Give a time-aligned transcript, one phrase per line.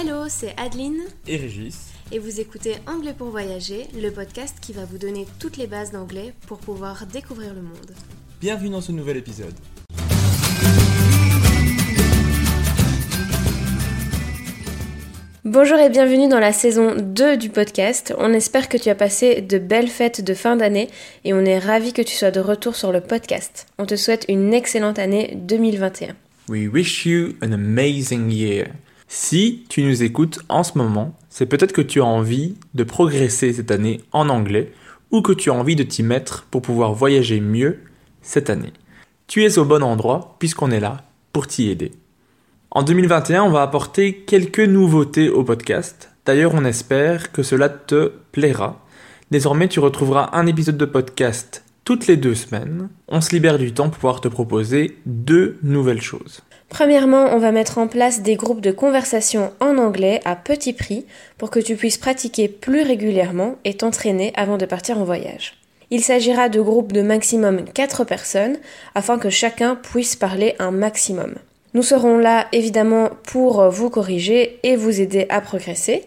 [0.00, 1.88] Hello, c'est Adeline et Régis.
[2.12, 5.90] et vous écoutez Anglais pour voyager, le podcast qui va vous donner toutes les bases
[5.90, 7.90] d'anglais pour pouvoir découvrir le monde.
[8.40, 9.54] Bienvenue dans ce nouvel épisode.
[15.44, 18.14] Bonjour et bienvenue dans la saison 2 du podcast.
[18.18, 20.88] On espère que tu as passé de belles fêtes de fin d'année
[21.24, 23.66] et on est ravis que tu sois de retour sur le podcast.
[23.78, 26.14] On te souhaite une excellente année 2021.
[26.48, 28.68] We wish you an amazing year.
[29.10, 33.54] Si tu nous écoutes en ce moment, c'est peut-être que tu as envie de progresser
[33.54, 34.70] cette année en anglais
[35.10, 37.78] ou que tu as envie de t'y mettre pour pouvoir voyager mieux
[38.20, 38.74] cette année.
[39.26, 40.98] Tu es au bon endroit puisqu'on est là
[41.32, 41.92] pour t'y aider.
[42.70, 46.10] En 2021, on va apporter quelques nouveautés au podcast.
[46.26, 48.84] D'ailleurs, on espère que cela te plaira.
[49.30, 52.90] Désormais, tu retrouveras un épisode de podcast toutes les deux semaines.
[53.08, 56.42] On se libère du temps pour pouvoir te proposer deux nouvelles choses.
[56.68, 61.06] Premièrement, on va mettre en place des groupes de conversation en anglais à petit prix
[61.38, 65.54] pour que tu puisses pratiquer plus régulièrement et t'entraîner avant de partir en voyage.
[65.90, 68.58] Il s'agira de groupes de maximum 4 personnes
[68.94, 71.36] afin que chacun puisse parler un maximum.
[71.72, 76.04] Nous serons là évidemment pour vous corriger et vous aider à progresser.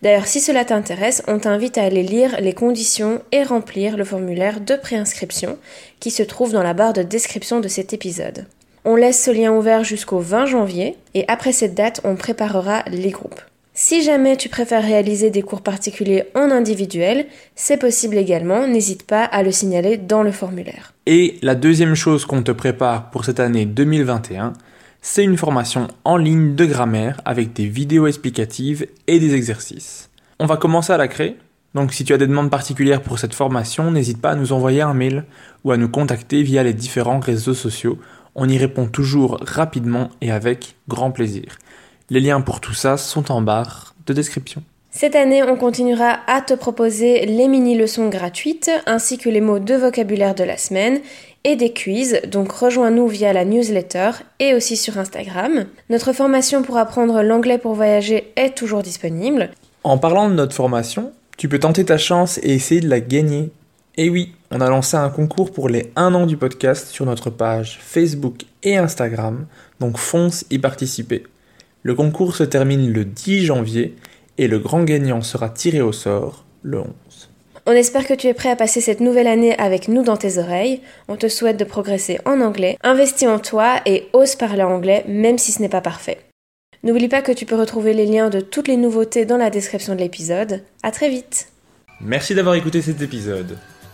[0.00, 4.60] D'ailleurs, si cela t'intéresse, on t'invite à aller lire les conditions et remplir le formulaire
[4.60, 5.58] de préinscription
[6.00, 8.46] qui se trouve dans la barre de description de cet épisode.
[8.84, 13.10] On laisse ce lien ouvert jusqu'au 20 janvier et après cette date, on préparera les
[13.10, 13.40] groupes.
[13.74, 19.22] Si jamais tu préfères réaliser des cours particuliers en individuel, c'est possible également, n'hésite pas
[19.22, 20.94] à le signaler dans le formulaire.
[21.06, 24.52] Et la deuxième chose qu'on te prépare pour cette année 2021,
[25.00, 30.10] c'est une formation en ligne de grammaire avec des vidéos explicatives et des exercices.
[30.40, 31.36] On va commencer à la créer,
[31.74, 34.82] donc si tu as des demandes particulières pour cette formation, n'hésite pas à nous envoyer
[34.82, 35.24] un mail
[35.62, 37.98] ou à nous contacter via les différents réseaux sociaux.
[38.40, 41.58] On y répond toujours rapidement et avec grand plaisir.
[42.08, 44.62] Les liens pour tout ça sont en barre de description.
[44.92, 49.74] Cette année, on continuera à te proposer les mini-leçons gratuites ainsi que les mots de
[49.74, 51.00] vocabulaire de la semaine
[51.42, 55.66] et des quiz, donc rejoins-nous via la newsletter et aussi sur Instagram.
[55.90, 59.50] Notre formation pour apprendre l'anglais pour voyager est toujours disponible.
[59.82, 63.50] En parlant de notre formation, tu peux tenter ta chance et essayer de la gagner.
[63.96, 67.30] Et oui, on a lancé un concours pour les 1 an du podcast sur notre
[67.30, 69.46] page Facebook et Instagram,
[69.80, 71.24] donc fonce y participer.
[71.82, 73.94] Le concours se termine le 10 janvier
[74.38, 76.88] et le grand gagnant sera tiré au sort le 11.
[77.66, 80.38] On espère que tu es prêt à passer cette nouvelle année avec nous dans tes
[80.38, 80.80] oreilles.
[81.08, 85.36] On te souhaite de progresser en anglais, investis en toi et ose parler anglais même
[85.36, 86.18] si ce n'est pas parfait.
[86.82, 89.94] N'oublie pas que tu peux retrouver les liens de toutes les nouveautés dans la description
[89.94, 90.62] de l'épisode.
[90.82, 91.48] À très vite.
[92.00, 93.58] Merci d'avoir écouté cet épisode.